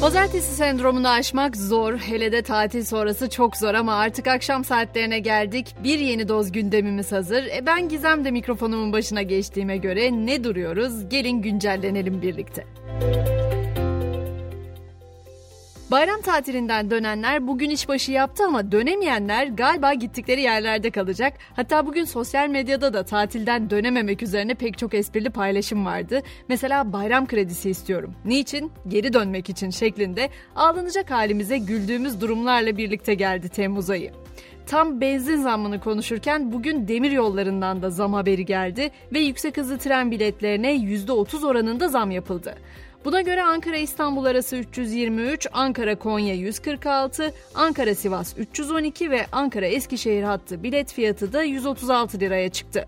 [0.00, 5.74] Pazartesi sendromunu aşmak zor, hele de tatil sonrası çok zor ama artık akşam saatlerine geldik.
[5.84, 7.44] Bir yeni doz gündemimiz hazır.
[7.44, 11.08] E ben Gizem de mikrofonumun başına geçtiğime göre ne duruyoruz?
[11.08, 12.66] Gelin güncellenelim birlikte.
[15.90, 21.32] Bayram tatilinden dönenler bugün işbaşı yaptı ama dönemeyenler galiba gittikleri yerlerde kalacak.
[21.56, 26.20] Hatta bugün sosyal medyada da tatilden dönememek üzerine pek çok esprili paylaşım vardı.
[26.48, 28.14] Mesela bayram kredisi istiyorum.
[28.24, 28.72] Niçin?
[28.88, 34.10] Geri dönmek için şeklinde ağlanacak halimize güldüğümüz durumlarla birlikte geldi Temmuz ayı.
[34.66, 40.10] Tam benzin zammını konuşurken bugün demir yollarından da zam haberi geldi ve yüksek hızlı tren
[40.10, 42.54] biletlerine %30 oranında zam yapıldı.
[43.04, 51.42] Buna göre Ankara-İstanbul arası 323, Ankara-Konya 146, Ankara-Sivas 312 ve Ankara-Eskişehir hattı bilet fiyatı da
[51.42, 52.86] 136 liraya çıktı.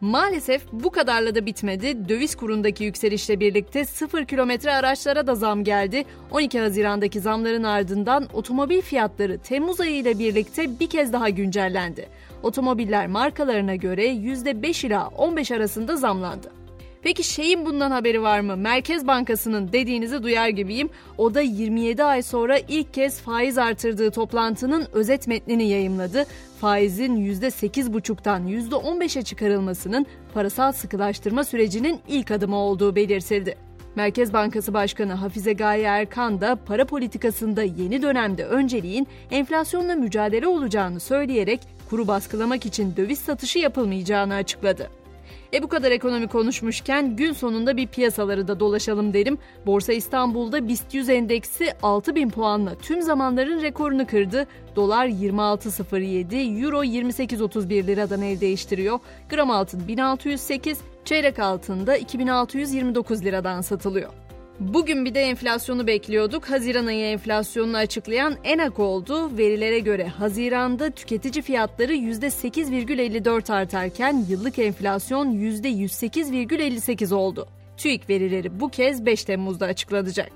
[0.00, 2.08] Maalesef bu kadarla da bitmedi.
[2.08, 6.04] Döviz kurundaki yükselişle birlikte 0 kilometre araçlara da zam geldi.
[6.30, 12.08] 12 Haziran'daki zamların ardından otomobil fiyatları Temmuz ayı ile birlikte bir kez daha güncellendi.
[12.42, 16.63] Otomobiller markalarına göre %5 ila 15 arasında zamlandı.
[17.04, 18.56] Peki şeyin bundan haberi var mı?
[18.56, 20.90] Merkez Bankası'nın dediğinizi duyar gibiyim.
[21.18, 26.26] O da 27 ay sonra ilk kez faiz artırdığı toplantının özet metnini yayımladı.
[26.60, 33.56] Faizin %8,5'tan %15'e çıkarılmasının parasal sıkılaştırma sürecinin ilk adımı olduğu belirtildi.
[33.94, 41.00] Merkez Bankası Başkanı Hafize Gaye Erkan da para politikasında yeni dönemde önceliğin enflasyonla mücadele olacağını
[41.00, 45.03] söyleyerek kuru baskılamak için döviz satışı yapılmayacağını açıkladı.
[45.52, 49.38] E bu kadar ekonomi konuşmuşken gün sonunda bir piyasaları da dolaşalım derim.
[49.66, 54.46] Borsa İstanbul'da BIST 100 endeksi 6000 puanla tüm zamanların rekorunu kırdı.
[54.76, 58.98] Dolar 26.07, Euro 28.31 liradan el değiştiriyor.
[59.30, 64.23] Gram altın 1608, çeyrek altında 2629 liradan satılıyor.
[64.60, 66.50] Bugün bir de enflasyonu bekliyorduk.
[66.50, 69.38] Haziran ayı enflasyonunu açıklayan ENAK oldu.
[69.38, 77.48] Verilere göre Haziran'da tüketici fiyatları %8,54 artarken yıllık enflasyon %108,58 oldu.
[77.76, 80.30] TÜİK verileri bu kez 5 Temmuz'da açıklanacak.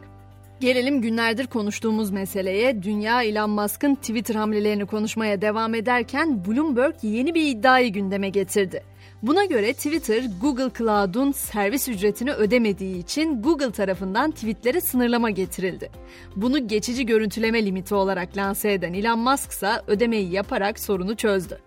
[0.61, 2.83] Gelelim günlerdir konuştuğumuz meseleye.
[2.83, 8.83] Dünya Elon Musk'ın Twitter hamlelerini konuşmaya devam ederken Bloomberg yeni bir iddiayı gündeme getirdi.
[9.23, 15.91] Buna göre Twitter, Google Cloud'un servis ücretini ödemediği için Google tarafından tweetlere sınırlama getirildi.
[16.37, 21.59] Bunu geçici görüntüleme limiti olarak lanse eden Elon Musk ise ödemeyi yaparak sorunu çözdü.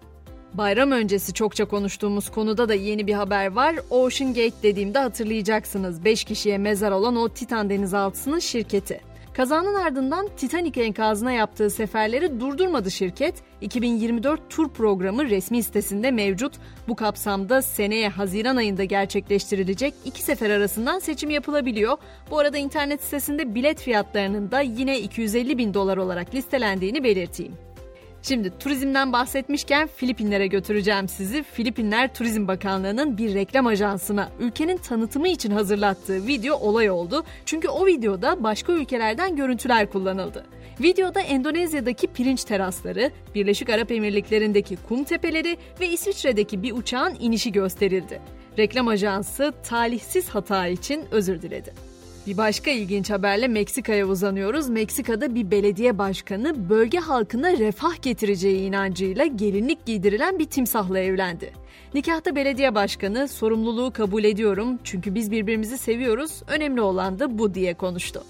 [0.54, 3.76] Bayram öncesi çokça konuştuğumuz konuda da yeni bir haber var.
[3.90, 6.06] Ocean Gate dediğimde hatırlayacaksınız.
[6.06, 9.11] 5 kişiye mezar olan o Titan denizaltısının şirketi.
[9.34, 13.36] Kazanın ardından Titanic enkazına yaptığı seferleri durdurmadı şirket.
[13.62, 16.54] 2024 tur programı resmi sitesinde mevcut.
[16.88, 21.98] Bu kapsamda seneye Haziran ayında gerçekleştirilecek iki sefer arasından seçim yapılabiliyor.
[22.32, 27.71] Bu arada internet sitesinde bilet fiyatlarının da yine 250 bin dolar olarak listelendiğini belirteyim.
[28.24, 31.44] Şimdi turizmden bahsetmişken Filipinlere götüreceğim sizi.
[31.44, 37.24] Filipinler Turizm Bakanlığı'nın bir reklam ajansına ülkenin tanıtımı için hazırlattığı video olay oldu.
[37.46, 40.46] Çünkü o videoda başka ülkelerden görüntüler kullanıldı.
[40.82, 48.22] Videoda Endonezya'daki pirinç terasları, Birleşik Arap Emirlikleri'ndeki kum tepeleri ve İsviçre'deki bir uçağın inişi gösterildi.
[48.58, 51.91] Reklam ajansı talihsiz hata için özür diledi.
[52.28, 54.70] Bir başka ilginç haberle Meksika'ya uzanıyoruz.
[54.70, 61.52] Meksika'da bir belediye başkanı bölge halkına refah getireceği inancıyla gelinlik giydirilen bir timsahla evlendi.
[61.94, 66.42] Nikahta belediye başkanı sorumluluğu kabul ediyorum çünkü biz birbirimizi seviyoruz.
[66.48, 68.24] Önemli olan da bu diye konuştu.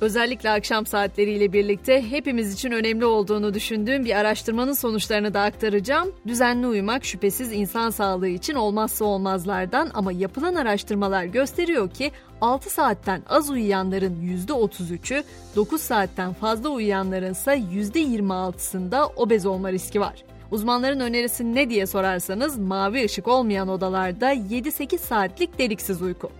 [0.00, 6.12] Özellikle akşam saatleriyle birlikte hepimiz için önemli olduğunu düşündüğüm bir araştırmanın sonuçlarını da aktaracağım.
[6.26, 13.22] Düzenli uyumak şüphesiz insan sağlığı için olmazsa olmazlardan ama yapılan araştırmalar gösteriyor ki 6 saatten
[13.28, 15.24] az uyuyanların %33'ü,
[15.56, 20.24] 9 saatten fazla uyuyanların ise %26'sında obez olma riski var.
[20.50, 26.30] Uzmanların önerisi ne diye sorarsanız mavi ışık olmayan odalarda 7-8 saatlik deliksiz uyku.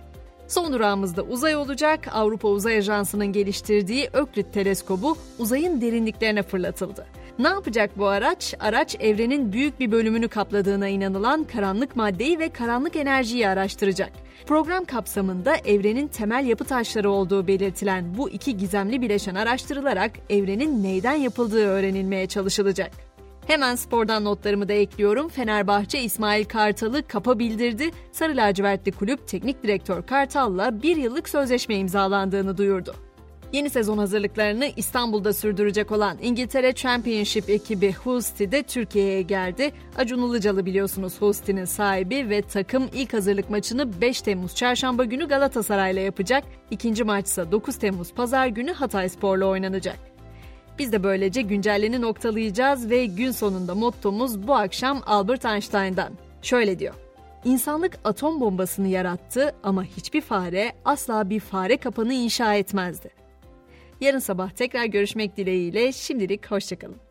[0.51, 2.07] Son durağımızda uzay olacak.
[2.11, 7.05] Avrupa Uzay Ajansı'nın geliştirdiği Öklit teleskobu uzayın derinliklerine fırlatıldı.
[7.39, 8.55] Ne yapacak bu araç?
[8.59, 14.11] Araç evrenin büyük bir bölümünü kapladığına inanılan karanlık maddeyi ve karanlık enerjiyi araştıracak.
[14.47, 21.15] Program kapsamında evrenin temel yapı taşları olduğu belirtilen bu iki gizemli bileşen araştırılarak evrenin neyden
[21.15, 22.91] yapıldığı öğrenilmeye çalışılacak.
[23.47, 25.29] Hemen spordan notlarımı da ekliyorum.
[25.29, 27.91] Fenerbahçe İsmail Kartal'ı kapa bildirdi.
[28.11, 32.95] Sarı lacivertli kulüp teknik direktör Kartal'la bir yıllık sözleşme imzalandığını duyurdu.
[33.53, 39.71] Yeni sezon hazırlıklarını İstanbul'da sürdürecek olan İngiltere Championship ekibi Husti de Türkiye'ye geldi.
[39.97, 46.01] Acun Ilıcalı biliyorsunuz Husti'nin sahibi ve takım ilk hazırlık maçını 5 Temmuz Çarşamba günü Galatasaray'la
[46.01, 46.43] yapacak.
[46.71, 50.10] İkinci maç ise 9 Temmuz Pazar günü Hatay Spor'la oynanacak.
[50.79, 56.13] Biz de böylece güncelleni noktalayacağız ve gün sonunda mottomuz bu akşam Albert Einstein'dan.
[56.41, 56.93] Şöyle diyor.
[57.45, 63.09] İnsanlık atom bombasını yarattı ama hiçbir fare asla bir fare kapanı inşa etmezdi.
[64.01, 67.10] Yarın sabah tekrar görüşmek dileğiyle şimdilik hoşçakalın.